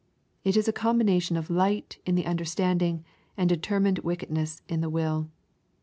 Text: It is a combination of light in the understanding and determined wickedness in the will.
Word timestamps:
It 0.43 0.57
is 0.57 0.67
a 0.67 0.73
combination 0.73 1.37
of 1.37 1.51
light 1.51 1.99
in 2.07 2.15
the 2.15 2.25
understanding 2.25 3.05
and 3.37 3.47
determined 3.47 3.99
wickedness 3.99 4.63
in 4.67 4.81
the 4.81 4.89
will. 4.89 5.29